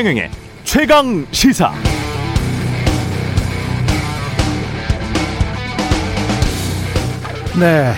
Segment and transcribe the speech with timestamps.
[0.00, 0.30] 최경영의
[0.64, 1.74] 최강 시사.
[7.60, 7.92] 네.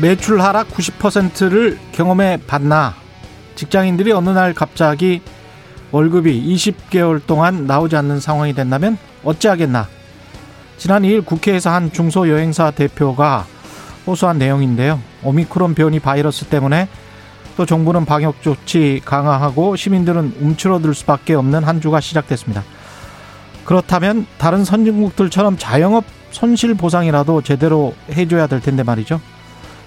[0.00, 2.94] 매출 하락 90%를 경험해 봤나?
[3.54, 5.20] 직장인들이 어느 날 갑자기
[5.90, 9.88] 월급이 20개월 동안 나오지 않는 상황이 된다면 어찌하겠나?
[10.78, 13.44] 지난 2일 국회에서 한 중소여행사 대표가
[14.06, 14.98] 호소한 내용인데요.
[15.22, 16.88] 오미크론 변이 바이러스 때문에
[17.60, 22.64] 또 정부는 방역 조치 강화하고 시민들은 움츠러들 수밖에 없는 한 주가 시작됐습니다.
[23.66, 29.20] 그렇다면 다른 선진국들처럼 자영업 손실 보상이라도 제대로 해줘야 될 텐데 말이죠.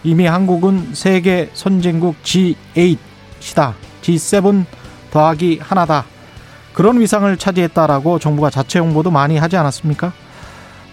[0.03, 3.73] 이미 한국은 세계 선진국 G8이다.
[4.03, 4.65] G7
[5.09, 6.05] 더하기 하나다.
[6.73, 10.13] 그런 위상을 차지했다라고 정부가 자체 홍보도 많이 하지 않았습니까?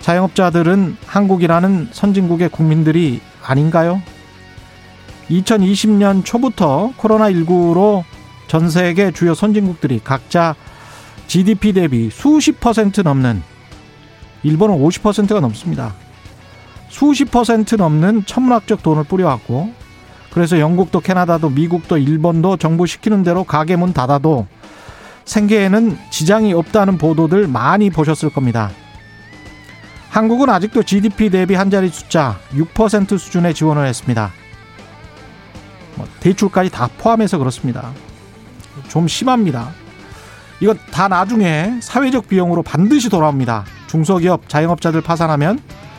[0.01, 4.01] 자영업자들은 한국이라는 선진국의 국민들이 아닌가요?
[5.31, 8.05] 2020년 초부터 코로나19로
[8.49, 10.57] 전 세계 주요 선진국들이 각자
[11.29, 13.43] GDP 대비 수십 퍼센트 넘는
[14.43, 15.95] 일본은 50%가 넘습니다.
[16.89, 19.73] 수십 퍼센트 넘는 천문학적 돈을 뿌려왔고
[20.33, 24.47] 그래서 영국도 캐나다도 미국도 일본도 정부 시키는 대로 가게 문 닫아도
[25.25, 28.71] 생계에는 지장이 없다는 보도들 많이 보셨을 겁니다.
[30.09, 34.33] 한국은 아직도 GDP 대비 한 자리 숫자 6% 수준의 지원을 했습니다.
[36.01, 37.93] 뭐 대출까지 다 포함해서 그렇습니다.
[38.89, 39.71] 좀 심합니다.
[40.61, 43.65] 이건 다 나중에 사회적 비용으로 반드시 돌아옵니다.
[43.87, 45.59] 중소기업, 자영업자들 파산하면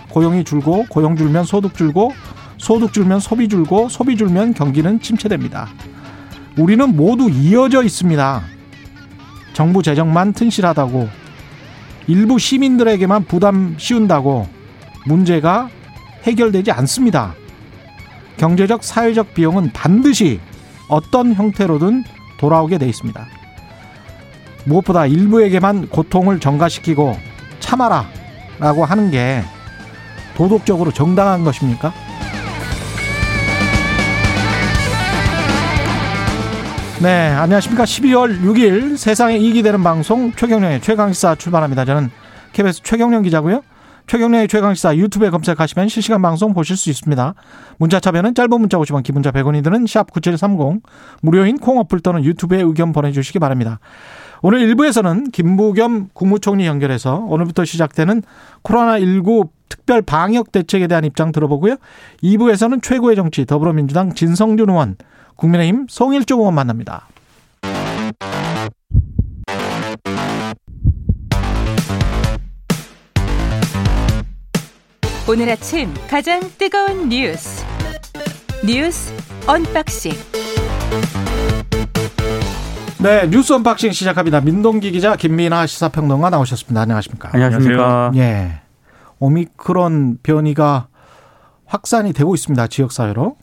[0.09, 2.13] 고용이 줄고 고용 줄면 소득 줄고
[2.57, 5.67] 소득 줄면 소비 줄고 소비 줄면 경기는 침체됩니다.
[6.57, 8.41] 우리는 모두 이어져 있습니다.
[9.53, 11.09] 정부 재정만 튼실하다고
[12.07, 14.47] 일부 시민들에게만 부담 씌운다고
[15.05, 15.69] 문제가
[16.23, 17.35] 해결되지 않습니다.
[18.41, 20.39] 경제적 사회적 비용은 반드시
[20.87, 22.03] 어떤 형태로든
[22.39, 23.27] 돌아오게 돼 있습니다.
[24.65, 27.19] 무엇보다 일부에게만 고통을 전가시키고
[27.59, 28.07] 참아라
[28.57, 29.43] 라고 하는 게
[30.33, 31.93] 도덕적으로 정당한 것입니까?
[36.99, 37.83] 네, 안녕하십니까.
[37.83, 41.85] 12월 6일 세상에 이익이 되는 방송 최경련의 최강시사 출발합니다.
[41.85, 42.09] 저는
[42.53, 43.61] KBS 최경련 기자고요.
[44.11, 47.33] 최경련의 최강시사 유튜브에 검색하시면 실시간 방송 보실 수 있습니다.
[47.77, 50.81] 문자 차변은 짧은 문자 50원, 기본자 100원이 드는 샵9730
[51.21, 53.79] 무료인 콩 어플 또는 유튜브에 의견 보내주시기 바랍니다.
[54.41, 58.23] 오늘 1부에서는 김부겸 국무총리 연결해서 오늘부터 시작되는
[58.63, 61.77] 코로나19 특별 방역 대책에 대한 입장 들어보고요.
[62.21, 64.97] 2부에서는 최고의 정치 더불어민주당 진성준 의원,
[65.37, 67.07] 국민의힘 송일종 의원 만납니다.
[75.31, 77.63] 오늘 아침 가장 뜨거운 뉴스
[78.65, 79.13] 뉴스
[79.47, 80.11] unboxing
[83.01, 84.41] 네, 뉴스 unboxing 시작합니다.
[84.41, 86.81] 민동기 기자, 김민아 시사평론가 나오셨습니다.
[86.81, 87.29] 안녕하십니까?
[87.31, 88.11] 안녕하십니까?
[88.15, 88.59] 예.
[89.19, 90.87] 오미크론 변이가
[91.65, 92.67] 확산이 되고 있습니다.
[92.67, 93.37] 지역 사회로.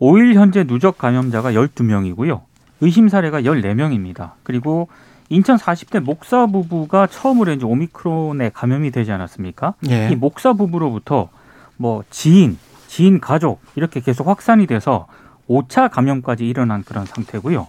[0.00, 2.42] 5일 현재 누적 감염자가 12명이고요.
[2.82, 4.34] 의심 사례가 14명입니다.
[4.44, 4.88] 그리고
[5.32, 9.74] 인천 40대 목사 부부가 처음으로 이제 오미크론에 감염이 되지 않았습니까?
[9.88, 10.10] 예.
[10.10, 11.30] 이 목사 부부로부터
[11.78, 15.06] 뭐 지인, 지인 가족 이렇게 계속 확산이 돼서
[15.48, 17.66] 5차 감염까지 일어난 그런 상태고요.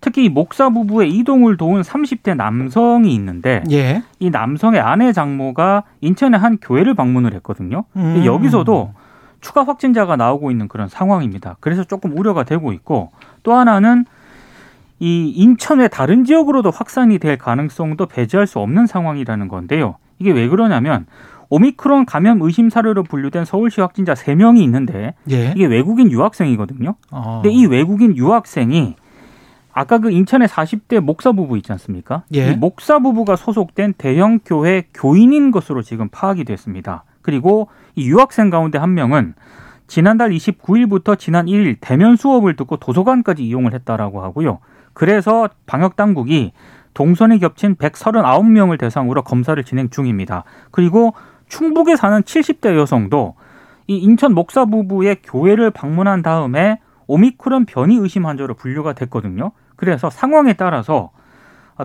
[0.00, 4.02] 특히 이 목사 부부의 이동을 도운 30대 남성이 있는데 예.
[4.18, 7.84] 이 남성의 아내 장모가 인천의 한 교회를 방문을 했거든요.
[7.94, 8.24] 음.
[8.24, 8.92] 여기서도
[9.40, 11.56] 추가 확진자가 나오고 있는 그런 상황입니다.
[11.60, 13.12] 그래서 조금 우려가 되고 있고
[13.44, 14.04] 또 하나는
[14.98, 19.96] 이 인천 외 다른 지역으로도 확산이 될 가능성도 배제할 수 없는 상황이라는 건데요.
[20.18, 21.06] 이게 왜 그러냐면
[21.48, 25.52] 오미크론 감염 의심 사례로 분류된 서울시 확진자 3명이 있는데 예.
[25.54, 26.94] 이게 외국인 유학생이거든요.
[27.10, 27.40] 어.
[27.42, 28.96] 근데 이 외국인 유학생이
[29.72, 32.24] 아까 그 인천의 40대 목사 부부 있지 않습니까?
[32.34, 32.52] 예.
[32.52, 37.04] 이 목사 부부가 소속된 대형 교회 교인인 것으로 지금 파악이 됐습니다.
[37.20, 39.34] 그리고 이 유학생 가운데 한 명은
[39.86, 44.60] 지난달 29일부터 지난 1일 대면 수업을 듣고 도서관까지 이용을 했다라고 하고요.
[44.96, 46.52] 그래서 방역 당국이
[46.94, 50.44] 동선이 겹친 139명을 대상으로 검사를 진행 중입니다.
[50.70, 51.12] 그리고
[51.50, 53.34] 충북에 사는 70대 여성도
[53.88, 59.52] 이 인천 목사 부부의 교회를 방문한 다음에 오미크론 변이 의심 환자로 분류가 됐거든요.
[59.76, 61.10] 그래서 상황에 따라서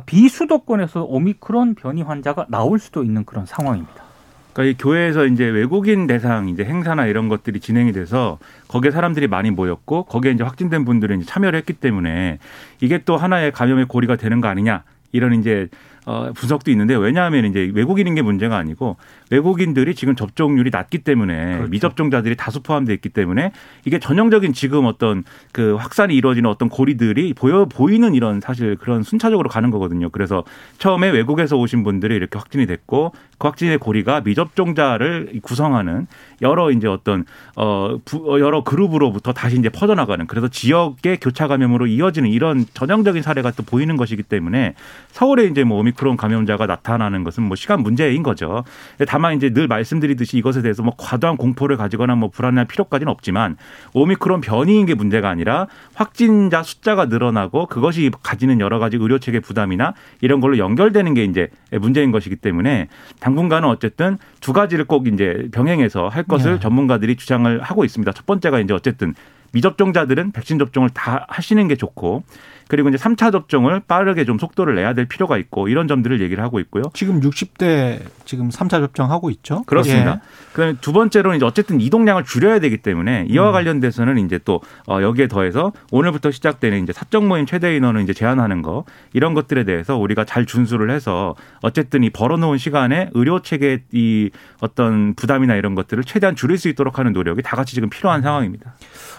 [0.05, 4.05] 비수도권에서 오미크론 변이 환자가 나올 수도 있는 그런 상황입니다.
[4.53, 8.37] 그러니까 이 교회에서 이제 외국인 대상 이제 행사나 이런 것들이 진행이 돼서
[8.67, 12.39] 거기에 사람들이 많이 모였고 거기에 이제 확진된 분들이 이제 참여를 했기 때문에
[12.81, 15.69] 이게 또 하나의 감염의 고리가 되는 거 아니냐 이런 이제
[16.11, 18.97] 어, 분석도 있는데 왜냐하면 이제 외국인인 게 문제가 아니고
[19.29, 21.69] 외국인들이 지금 접종률이 낮기 때문에 그렇죠.
[21.69, 23.53] 미접종자들이 다수 포함되어 있기 때문에
[23.85, 25.23] 이게 전형적인 지금 어떤
[25.53, 30.09] 그 확산이 이루어지는 어떤 고리들이 보여 보이는 이런 사실 그런 순차적으로 가는 거거든요.
[30.09, 30.43] 그래서
[30.79, 36.07] 처음에 외국에서 오신 분들이 이렇게 확진이 됐고 그 확진의 고리가 미접종자를 구성하는
[36.41, 37.23] 여러 이제 어떤
[37.55, 43.21] 어 부- 어, 여러 그룹으로부터 다시 이제 퍼져나가는 그래서 지역의 교차 감염으로 이어지는 이런 전형적인
[43.21, 44.75] 사례가 또 보이는 것이기 때문에
[45.11, 48.63] 서울에 이제 뭐 오미크 론 감염자가 나타나는 것은 뭐 시간 문제인 거죠.
[49.07, 53.57] 다만 이제 늘 말씀드리듯이 이것에 대해서 뭐 과도한 공포를 가지거나 뭐 불안할 필요까지는 없지만
[53.93, 59.93] 오미크론 변이인 게 문제가 아니라 확진자 숫자가 늘어나고 그것이 가지는 여러 가지 의료 체계 부담이나
[60.21, 62.87] 이런 걸로 연결되는 게 이제 문제인 것이기 때문에
[63.19, 66.59] 당분간은 어쨌든 두 가지를 꼭 이제 병행해서 할 것을 네.
[66.59, 68.11] 전문가들이 주장을 하고 있습니다.
[68.11, 69.13] 첫 번째가 이제 어쨌든
[69.53, 72.23] 미접종자들은 백신 접종을 다 하시는 게 좋고
[72.71, 76.61] 그리고 이제 3차 접종을 빠르게 좀 속도를 내야 될 필요가 있고 이런 점들을 얘기를 하고
[76.61, 76.83] 있고요.
[76.93, 79.63] 지금 60대 지금 3차 접종하고 있죠.
[79.63, 80.21] 그렇습니다.
[80.23, 80.51] 예.
[80.53, 83.51] 그다음에 두 번째로는 이제 어쨌든 이동량을 줄여야 되기 때문에 이와 음.
[83.51, 88.61] 관련돼서는 이제 또 어, 여기에 더해서 오늘부터 시작되는 이제 사적 모임 최대 인원을 이제 제한하는
[88.61, 94.29] 거 이런 것들에 대해서 우리가 잘 준수를 해서 어쨌든 이 벌어놓은 시간에 의료 체계 이
[94.61, 98.75] 어떤 부담이나 이런 것들을 최대한 줄일 수 있도록 하는 노력이 다 같이 지금 필요한 상황입니다.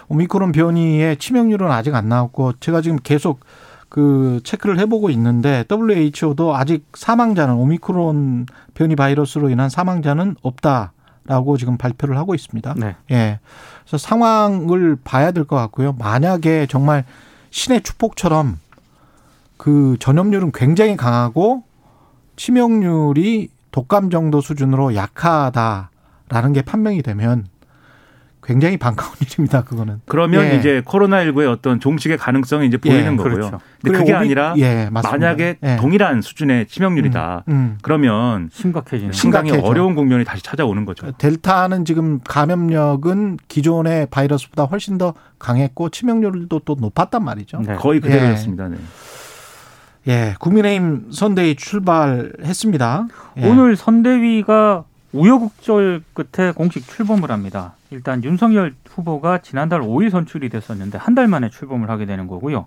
[0.07, 3.42] 오미크론 변이의 치명률은 아직 안 나왔고 제가 지금 계속
[3.89, 12.17] 그 체크를 해보고 있는데 WHO도 아직 사망자는 오미크론 변이 바이러스로 인한 사망자는 없다라고 지금 발표를
[12.17, 12.73] 하고 있습니다.
[12.77, 12.95] 네.
[13.11, 13.39] 예.
[13.83, 15.93] 그래서 상황을 봐야 될 것 같고요.
[15.93, 17.05] 만약에 정말
[17.51, 18.57] 신의 축복처럼
[19.57, 21.63] 그 전염률은 굉장히 강하고
[22.35, 27.45] 치명률이 독감 정도 수준으로 약하다라는 게 판명이 되면
[28.45, 29.63] 굉장히 반가운 일입니다.
[29.63, 30.01] 그거는.
[30.05, 30.55] 그러면 예.
[30.57, 33.33] 이제 코로나19의 어떤 종식의 가능성이 이제 보이는 예, 거고요.
[33.33, 33.59] 그렇죠.
[33.81, 34.89] 근데 그게 오미- 아니라 예.
[34.91, 35.75] 만약에 예.
[35.77, 37.43] 동일한 수준의 치명률이다.
[37.47, 37.77] 음, 음.
[37.81, 39.13] 그러면 심각해지는.
[39.13, 39.67] 상당히 심각해져.
[39.67, 41.11] 어려운 국면이 다시 찾아오는 거죠.
[41.13, 47.61] 델타는 지금 감염력은 기존의 바이러스보다 훨씬 더 강했고 치명률도 또 높았단 말이죠.
[47.65, 47.75] 네.
[47.75, 48.67] 거의 그대로였습니다.
[48.69, 48.77] 네.
[50.07, 53.07] 예, 국민의힘 선대위 출발했습니다.
[53.37, 53.47] 예.
[53.49, 57.75] 오늘 선대위가 우여곡절 끝에 공식 출범을 합니다.
[57.93, 62.65] 일단 윤석열 후보가 지난달 5일 선출이 됐었는데 한 달 만에 출범을 하게 되는 거고요.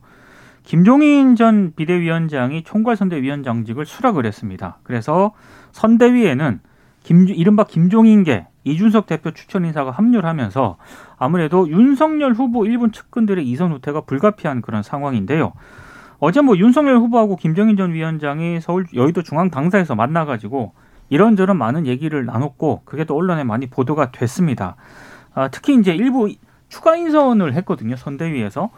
[0.62, 4.78] 김종인 전 비대위원장이 총괄선대위원장직을 수락을 했습니다.
[4.84, 5.32] 그래서
[5.72, 6.60] 선대위에는
[7.02, 10.76] 김, 이른바 김종인계 이준석 대표 추천 인사가 합류를 하면서
[11.18, 15.52] 아무래도 윤석열 후보 일본 측근들의 이선 후퇴가 불가피한 그런 상황인데요.
[16.18, 20.72] 어제 뭐 윤석열 후보하고 김정인 전 위원장이 서울 여의도 중앙 당사에서 만나가지고
[21.08, 24.76] 이런저런 많은 얘기를 나눴고 그게 또 언론에 많이 보도가 됐습니다.
[25.36, 26.28] 아, 특히 이제 일부
[26.68, 27.94] 추가 인선을 했거든요.
[27.94, 28.70] 선대위에서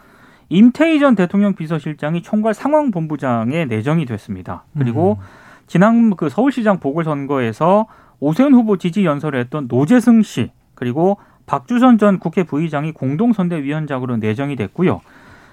[0.51, 4.65] 임태희 전 대통령 비서실장이 총괄 상황본부장에 내정이 됐습니다.
[4.77, 5.19] 그리고
[5.67, 7.87] 지난 그 서울시장 보궐선거에서
[8.21, 15.01] 오세훈 후보 지지 연설을 했던 노재승 씨 그리고 박주선 전 국회 부의장이 공동선대위원장으로 내정이 됐고요.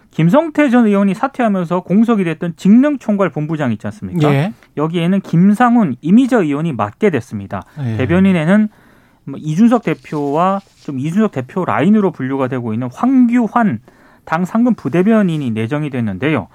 [0.10, 4.34] 김성태 전 의원이 사퇴하면서 공석이 됐던 직능 총괄 본부장 있지 않습니까?
[4.34, 4.54] 예.
[4.78, 7.64] 여기에는 김상훈, 이미자 의원이 맡게 됐습니다.
[7.84, 7.98] 예.
[7.98, 8.85] 대변인에는 뭐
[9.38, 13.80] 이준석 대표와 좀 이준석 대표 라인으로 분류가 되고 있는 황규환
[14.24, 16.48] 당 상근 부대변인이 내정이 됐는데요.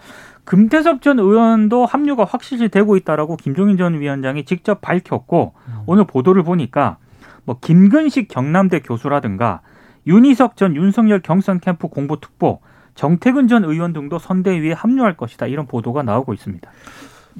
[0.45, 5.55] 금태섭 전 의원도 합류가 확실시 되고 있다라고 김종인 전 위원장이 직접 밝혔고
[5.87, 6.97] 오늘 보도를 보니까
[7.45, 9.61] 뭐 김근식 경남대 교수라든가
[10.07, 12.61] 윤희석 전 윤석열 경선 캠프 공보특보
[12.95, 16.71] 정태근 전 의원 등도 선대위에 합류할 것이다 이런 보도가 나오고 있습니다.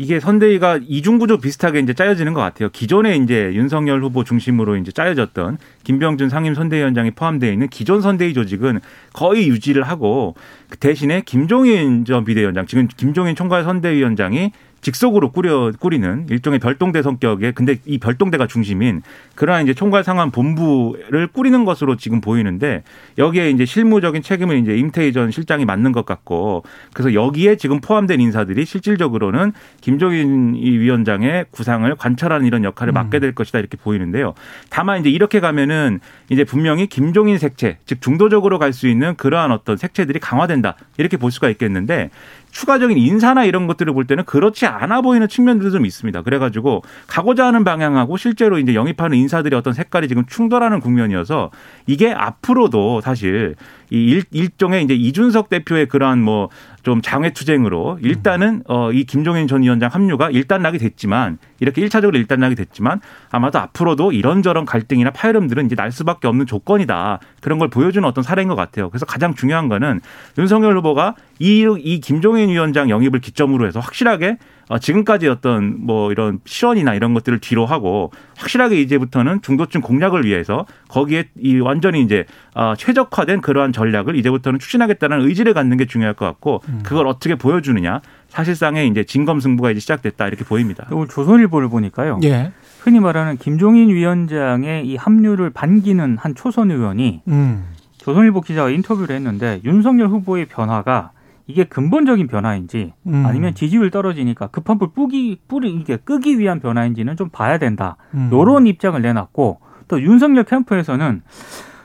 [0.01, 2.71] 이게 선대위가 이중구조 비슷하게 이제 짜여지는 것 같아요.
[2.71, 8.81] 기존에 이제 윤석열 후보 중심으로 이제 짜여졌던 김병준 상임 선대위원장이 포함되어 있는 기존 선대위 조직은
[9.13, 10.37] 거의 유지를 하고
[10.71, 17.53] 그 대신에 김종인 전 비대위원장, 지금 김종인 총괄 선대위원장이 직속으로 꾸려 꾸리는 일종의 별동대 성격의
[17.53, 19.03] 근데 이 별동대가 중심인
[19.35, 22.83] 그러한 이제 총괄 상황 본부를 꾸리는 것으로 지금 보이는데
[23.19, 28.21] 여기에 이제 실무적인 책임을 이제 임태희 전 실장이 맡는 것 같고 그래서 여기에 지금 포함된
[28.21, 34.35] 인사들이 실질적으로는 김종인 이 위원장의 구상을 관철하는 이런 역할을 맡게 될 것이다 이렇게 보이는데요.
[34.71, 39.77] 다만 이제 이렇게 가면은 이제 분명히 김종인 색채 즉 중도적으로 갈 수 있는 그러한 어떤
[39.77, 42.11] 색채들이 강화된다 이렇게 볼 수가 있겠는데
[42.51, 46.23] 추가적인 인사나 이런 것들을 볼 때는 그렇지 않아 보이는 측면들도 좀 있습니다.
[46.23, 51.51] 그래가지고 가고자 하는 방향하고 실제로 이제 영입하는 인사들의 어떤 색깔이 지금 충돌하는 국면이어서
[51.87, 53.55] 이게 앞으로도 사실
[53.91, 56.49] 이 일, 일종의 이제 이준석 대표의 그러한 뭐
[56.83, 63.59] 좀 장외투쟁으로 일단은 어, 이 김종인 전 위원장 합류가 일단락이 됐지만 이렇게 일차적으로 일단락이 됐지만 아마도
[63.59, 67.21] 앞으로도 이런저런 갈등이나 파열음들은 이제 날 수밖에 없는 조건이다.
[67.41, 68.91] 그런 걸 보여주는 어떤 사례인 것 같아요.
[68.91, 70.01] 그래서 가장 중요한 거는
[70.39, 76.41] 윤석열 후보가 이, 이 김종인 위원장 영입을 기점으로 해서 확실하게 어, 지금까지 어떤 뭐 이런
[76.45, 82.25] 시원이나 이런 것들을 뒤로 하고 확실하게 이제부터는 중도층 공략을 위해서 거기에 이 완전히 이제
[82.55, 86.81] 어, 최적화된 그러한 전략을 이제부터는 추진하겠다는 의지를 갖는 게 중요할 것 같고 음.
[86.85, 90.87] 그걸 어떻게 보여주느냐 사실상의 이제 진검승부가 이제 시작됐다 이렇게 보입니다.
[90.93, 92.21] 오늘 조선일보를 보니까요.
[92.23, 92.53] 예.
[92.81, 97.65] 흔히 말하는 김종인 위원장의 이 합류를 반기는 한 초선 의원이 음.
[97.99, 101.11] 조선일보 기자가 인터뷰를 했는데 윤석열 후보의 변화가
[101.51, 103.25] 이게 근본적인 변화인지 음.
[103.27, 107.97] 아니면 지지율 떨어지니까 급한 불 뿌기 뿌리 이게 끄기 위한 변화인지는 좀 봐야 된다.
[108.15, 108.31] 음.
[108.33, 111.23] 요런 입장을 내놨고 또 윤석열 캠프에서는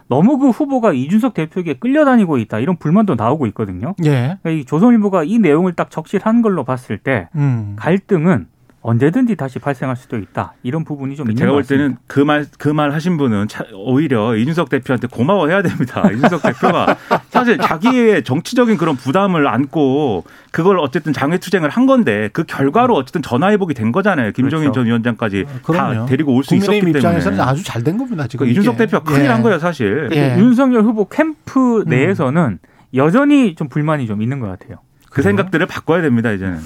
[0.08, 3.96] 너무 그 후보가 이준석 대표에게 끌려다니고 있다 이런 불만도 나오고 있거든요.
[4.06, 4.38] 예.
[4.44, 7.76] 그러니까 이 조선일보가 이 내용을 딱 적실한 걸로 봤을 때 음.
[7.78, 8.48] 갈등은
[8.88, 10.54] 언제든지 다시 발생할 수도 있다.
[10.62, 11.84] 이런 부분이 좀 있는 제가 것볼 같습니다.
[11.86, 16.08] 때는 그 말 그 말 하신 분은 차- 오히려 이준석 대표한테 고마워해야 됩니다.
[16.12, 16.96] 이준석 대표가
[17.36, 23.74] 사실 자기의 정치적인 그런 부담을 안고 그걸 어쨌든 장외투쟁을 한 건데 그 결과로 어쨌든 전화위복이
[23.74, 24.32] 된 거잖아요.
[24.32, 24.80] 김종인 그렇죠.
[24.80, 25.94] 전 위원장까지 그럼요.
[25.94, 27.00] 다 데리고 올 수 있었기 국민의힘 때문에.
[27.20, 28.26] 입장에서는 아주 잘 된 겁니다.
[28.28, 28.78] 지금 그 이준석.
[28.78, 29.30] 대표가 큰일 예.
[29.30, 30.10] 한 거예요, 사실.
[30.14, 30.38] 예.
[30.40, 32.60] 윤석열 후보 캠프 내에서는
[32.96, 34.78] 여전히 좀 불만이 좀 있는 것 같아요.
[35.10, 36.60] 그 생각들을 바꿔야 됩니다, 이제는.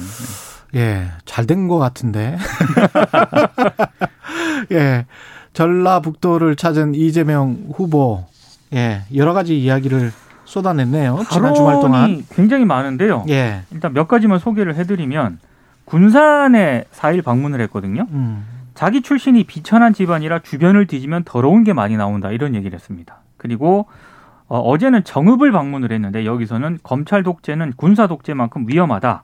[0.76, 2.38] 예, 잘 된 것 같은데.
[4.72, 5.06] 예,
[5.54, 8.26] 전라북도를 찾은 이재명 후보,
[8.74, 10.12] 예, 여러 가지 이야기를
[10.50, 11.20] 쏟아냈네요.
[11.30, 12.24] 지난 주말 동안.
[12.32, 13.26] 굉장히 많은데요.
[13.30, 15.40] 예, 일단 몇 가지만 소개를 해드리면
[15.86, 18.08] 군산에 4일 방문을 했거든요.
[18.12, 23.18] 음, 자기 출신이 비천한 집안이라 주변을 뒤지면 더러운 게 많이 나온다 이런 얘기를 했습니다.
[23.38, 23.86] 그리고
[24.48, 29.24] 어, 어제는 정읍을 방문을 했는데 여기서는 검찰 독재는 군사 독재만큼 위험하다.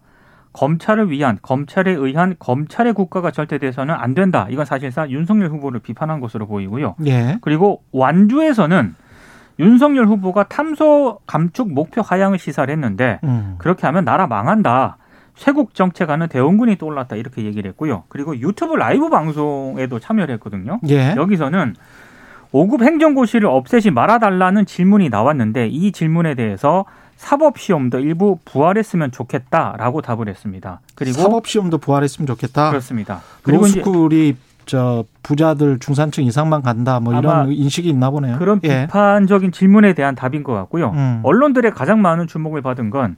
[0.53, 4.47] 검찰을 위한 검찰에 의한 검찰의 국가가 절대 돼서는 안 된다.
[4.49, 6.95] 이건 사실상 윤석열 후보를 비판한 것으로 보이고요.
[7.07, 8.95] 예, 그리고 완주에서는
[9.59, 14.97] 윤석열 후보가 탐소 감축 목표 하향을 시사를 했는데 음, 그렇게 하면 나라 망한다.
[15.35, 18.03] 쇄국 정책하는 대원군이 떠올랐다 이렇게 얘기를 했고요.
[18.07, 20.79] 그리고 유튜브 라이브 방송에도 참여를 했거든요.
[20.87, 21.75] 예, 여기서는
[22.53, 26.85] 5급 행정고시를 없애지 말아달라는 질문이 나왔는데 이 질문에 대해서
[27.17, 30.79] 사법시험도 일부 부활했으면 좋겠다라고 답을 했습니다.
[30.95, 32.69] 그리고 사법시험도 부활했으면 좋겠다.
[32.69, 33.21] 그렇습니다.
[33.41, 34.35] 그리고 로스쿨이
[34.65, 38.37] 저 부자들 중산층 이상만 간다, 뭐 이런 인식이 있나 보네요.
[38.37, 40.91] 그런 예, 비판적인 질문에 대한 답인 것 같고요.
[40.91, 41.21] 음.
[41.23, 43.15] 언론들의 가장 많은 주목을 받은 건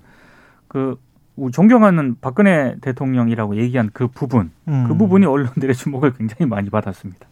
[0.68, 0.98] 그
[1.51, 4.86] 존경하는 박근혜 대통령이라고 얘기한 그 부분, 음.
[4.88, 7.27] 그 부분이 언론들의 주목을 굉장히 많이 받았습니다.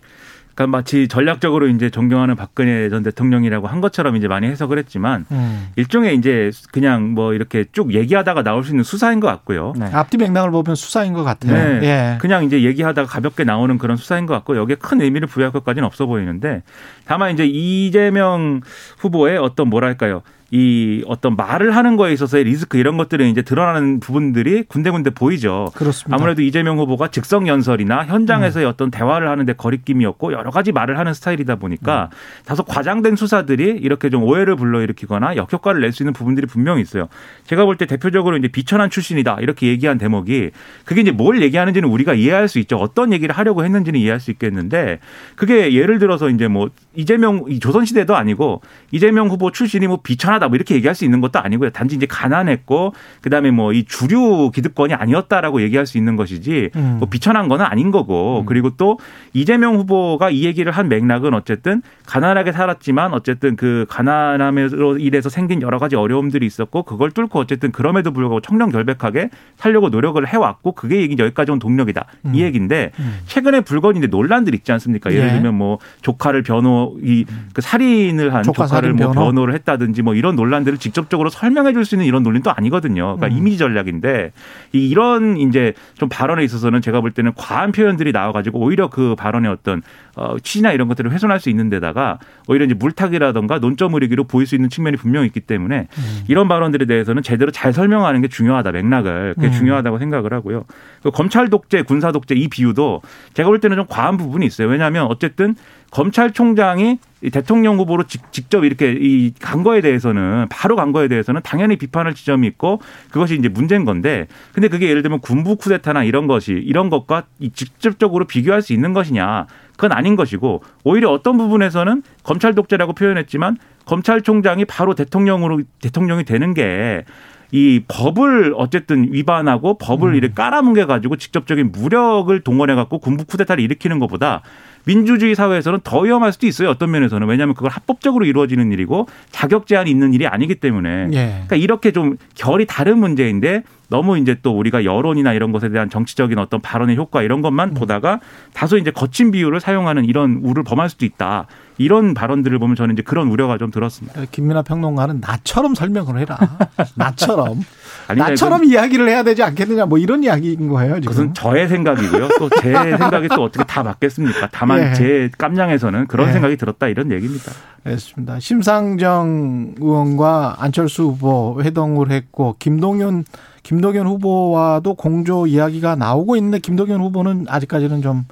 [0.55, 5.67] 그러니까 마치 전략적으로 이제 존경하는 박근혜 전 대통령이라고 한 것처럼 이제 많이 해석을 했지만 음.
[5.75, 9.73] 일종의 이제 그냥 뭐 이렇게 쭉 얘기하다가 나올 수 있는 수사인 것 같고요.
[9.77, 9.85] 네.
[9.91, 11.53] 앞뒤 맥락을 보면 수사인 것 같아요.
[11.53, 11.79] 네.
[11.83, 15.85] 예, 그냥 이제 얘기하다가 가볍게 나오는 그런 수사인 것 같고 여기에 큰 의미를 부여할 것까지는
[15.85, 16.63] 없어 보이는데
[17.05, 18.61] 다만 이제 이재명
[18.97, 20.21] 후보의 어떤 뭐랄까요
[20.55, 25.69] 이 어떤 말을 하는 거에 있어서의 리스크 이런 것들이 이제 드러나는 부분들이 군데군데 보이죠.
[25.75, 26.15] 그렇습니다.
[26.15, 31.57] 아무래도 이재명 후보가 즉석 연설이나 현장에서의 어떤 대화를 하는데 거리낌이었고 여러 가지 말을 하는 스타일이다
[31.57, 32.09] 보니까
[32.45, 37.09] 다소 과장된 수사들이 이렇게 좀 오해를 불러일으키거나 역효과를 낼 수 있는 부분들이 분명히 있어요.
[37.45, 40.51] 제가 볼 때 대표적으로 이제 비천한 출신이다 이렇게 얘기한 대목이
[40.85, 42.77] 그게 이제 뭘 얘기하는지는 우리가 이해할 수 있죠.
[42.77, 44.99] 어떤 얘기를 하려고 했는지는 이해할 수 있겠는데
[45.35, 50.55] 그게 예를 들어서 이제 뭐 이재명 이 조선시대도 아니고 이재명 후보 출신이 뭐 비천하다 뭐
[50.55, 51.69] 이렇게 얘기할 수 있는 것도 아니고요.
[51.71, 56.95] 단지 이제 가난했고 그다음에 뭐 이 주류 기득권이 아니었다라고 얘기할 수 있는 것이지 음.
[56.99, 58.97] 뭐 비천한 거는 아닌 거고 그리고 또
[59.33, 65.77] 이재명 후보가 이 얘기를 한 맥락은 어쨌든 가난하게 살았지만 어쨌든 그 가난함으로 인해서 생긴 여러
[65.77, 71.15] 가지 어려움들이 있었고 그걸 뚫고 어쨌든 그럼에도 불구하고 청렴 결백하게 살려고 노력을 해왔고 그게 얘기
[71.17, 72.91] 여기까지 온 동력이다 이 얘기인데
[73.27, 75.11] 최근에 불거진 이제 논란들 있지 않습니까?
[75.11, 75.31] 예를 예.
[75.33, 79.25] 들면 뭐 조카를 변호 이 그 살인을 한 조카 조카를 뭐 변호?
[79.25, 83.15] 변호를 했다든지 뭐 이런 논란들을 직접적으로 설명해 줄 수 있는 이런 논리도 아니거든요.
[83.17, 83.31] 그러니까 음.
[83.37, 84.31] 이미지 전략인데
[84.73, 89.51] 이- 이런 이제 좀 발언에 있어서는 제가 볼 때는 과한 표현들이 나와가지고 오히려 그 발언의
[89.51, 89.81] 어떤
[90.15, 92.17] 어, 취지나 이런 것들을 훼손할 수 있는 데다가
[92.47, 96.23] 오히려 이제 물타기라던가 논점 의리기로 보일 수 있는 측면이 분명히 있기 때문에 음.
[96.27, 99.51] 이런 발언들에 대해서는 제대로 잘 설명하는 게 중요하다 맥락을 그게 음.
[99.51, 100.63] 중요하다고 생각을 하고요.
[101.03, 103.01] 그 검찰 독재, 군사 독재 이 비유도
[103.33, 104.69] 제가 볼 때는 좀 과한 부분이 있어요.
[104.69, 105.55] 왜냐하면 어쨌든
[105.95, 111.39] 검찰총장이 이 대통령 후보로 직- 직접 이렇게 이 간 거에 대해서는 바로 간 거에 대해서는
[111.43, 116.27] 당연히 비판할 지점이 있고 그것이 이제 문제인 건데 근데 그게 예를 들면 군부 쿠데타나 이런
[116.27, 119.47] 것이 이런 것과 이 직접적으로 비교할 수 있는 것이냐
[119.77, 127.83] 그건 아닌 것이고 오히려 어떤 부분에서는 검찰 독재라고 표현했지만 검찰총장이 바로 대통령으로 대통령이 되는 게이
[127.87, 134.41] 법을 어쨌든 위반하고 법을 이렇게 깔아뭉개 가지고 직접적인 무력을 동원해 갖고 군부 쿠데타를 일으키는 것보다
[134.85, 136.69] 민주주의 사회에서는 더 위험할 수도 있어요.
[136.69, 141.25] 어떤 면에서는 왜냐하면 그걸 합법적으로 이루어지는 일이고 자격 제한이 있는 일이 아니기 때문에 예.
[141.25, 146.37] 그러니까 이렇게 좀 결이 다른 문제인데 너무 이제 또 우리가 여론이나 이런 것에 대한 정치적인
[146.39, 148.19] 어떤 발언의 효과 이런 것만 보다가
[148.53, 151.47] 다소 이제 거친 비유를 사용하는 이런 우를 범할 수도 있다.
[151.77, 154.21] 이런 발언들을 보면 저는 이제 그런 우려가 좀 들었습니다.
[154.31, 156.37] 김민아 평론가는 나처럼 설명을 해라.
[156.95, 157.61] 나처럼.
[158.07, 160.95] 아니, 나처럼 이야기를 해야 되지 않겠느냐 뭐 이런 이야기인 거예요.
[161.01, 161.11] 지금.
[161.11, 162.27] 그것은 저의 생각이고요.
[162.39, 164.49] 또 제 생각이 또 어떻게 다 맞겠습니까?
[164.51, 164.93] 다만 예.
[164.93, 166.33] 제 깜냥에서는 그런 예.
[166.33, 167.51] 생각이 들었다 이런 얘기입니다.
[167.83, 168.39] 알겠습니다.
[168.39, 173.25] 심상정 의원과 안철수 후보 회동을 했고 김동연
[173.63, 178.25] 김동연 후보와도 공조 이야기가 나오고 있는데 김동연 후보는 아직까지는 좀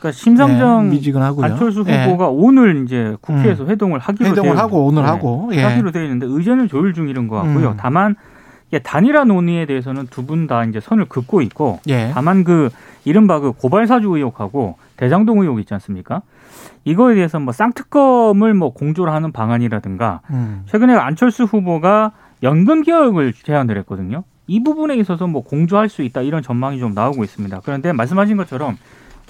[0.00, 1.44] 그러니까 심상정 예, 미지근하고요.
[1.44, 2.04] 안철수 예.
[2.06, 5.62] 후보가 오늘 이제 국회에서 회동을 하기로 회동을 되어 하고 오늘 네, 하고 예.
[5.62, 7.70] 하기로 되어 있는데 의견을 조율 중이는 것 같고요.
[7.70, 7.74] 음.
[7.76, 8.16] 다만
[8.82, 12.10] 단일화 논의에 대해서는 두 분 다 이제 선을 긋고 있고 예.
[12.14, 12.70] 다만 그
[13.04, 16.22] 이른바 그 고발 사주 의혹하고 대장동 의혹 있지 않습니까?
[16.84, 20.62] 이거에 대해서 뭐 쌍특검을 뭐 공조를 하는 방안이라든가 음.
[20.66, 24.24] 최근에 안철수 후보가 연금 개혁을 제안을 했거든요.
[24.46, 27.60] 이 부분에 있어서 뭐 공조할 수 있다 이런 전망이 좀 나오고 있습니다.
[27.64, 28.78] 그런데 말씀하신 것처럼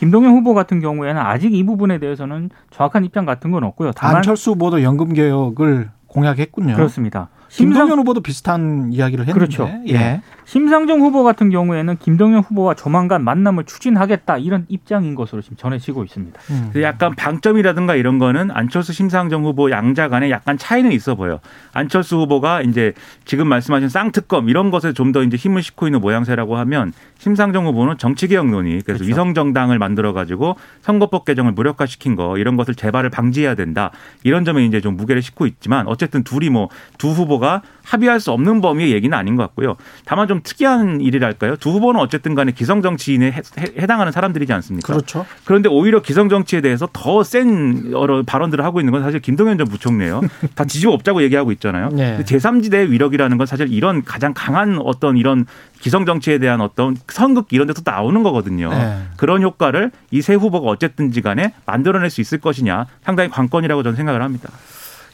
[0.00, 3.92] 김동연 후보 같은 경우에는 아직 이 부분에 대해서는 정확한 입장 같은 건 없고요.
[3.94, 6.74] 다만 안철수 후보도 연금 개혁을 공약했군요.
[6.74, 7.28] 그렇습니다.
[7.50, 9.38] 김동연 후보도 비슷한 이야기를 했는데.
[9.38, 9.68] 그렇죠.
[9.88, 10.22] 예.
[10.54, 16.40] 심상정 후보 같은 경우에는 김동연 후보와 조만간 만남을 추진하겠다 이런 입장인 것으로 지금 전해지고 있습니다.
[16.50, 16.72] 음.
[16.82, 21.38] 약간 방점이라든가 이런 거는 안철수 심상정 후보 양자 간에 약간 차이는 있어 보여.
[21.72, 26.56] 안철수 후보가 이제 지금 말씀하신 쌍특검 이런 것에 좀 더 이제 힘을 싣고 있는 모양새라고
[26.56, 29.04] 하면 심상정 후보는 정치개혁 논의 그래서 그렇죠.
[29.04, 33.90] 위성 정당을 만들어 가지고 선거법 개정을 무력화시킨 거 이런 것을 재발을 방지해야 된다.
[34.22, 38.60] 이런 점에 이제 좀 무게를 싣고 있지만 어쨌든 둘이 뭐 두 후보가 합의할 수 없는
[38.60, 39.76] 범위의 얘기는 아닌 것 같고요.
[40.04, 41.56] 다만 좀 특이한 일이랄까요.
[41.56, 43.42] 두 후보는 어쨌든 간에 기성 정치인에 해-
[43.78, 44.92] 해당하는 사람들이지 않습니까?
[44.92, 45.26] 그렇죠.
[45.44, 49.66] 그런데 오히려 기성 정치에 대해서 더 센 여러 발언들을 하고 있는 건 사실 김동연 전
[49.68, 50.20] 부총리예요.
[50.54, 51.88] 다 뒤집어 엎자고 얘기하고 있잖아요.
[51.90, 52.18] 네.
[52.24, 55.46] 제3지대의 위력이라는 건 사실 이런 가장 강한 어떤 이런
[55.80, 58.70] 기성 정치에 대한 어떤 선긋기 이런 데서 나오는 거거든요.
[58.70, 59.02] 네.
[59.16, 64.22] 그런 효과를 이 세 후보가 어쨌든지 간에 만들어낼 수 있을 것이냐 상당히 관건이라고 저는 생각을
[64.22, 64.50] 합니다.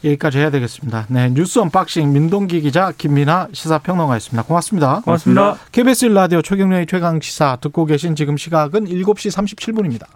[0.06, 1.06] 여기까지 해야 되겠습니다.
[1.08, 4.42] 네, 뉴스 언박싱 민동기 기자 김민아 시사평론가였습니다.
[4.44, 5.00] 고맙습니다.
[5.04, 5.56] 고맙습니다.
[5.72, 10.06] KBS 라디오 최경영의 최강 시사 듣고 계신 지금 시각은 7시 37분입니다.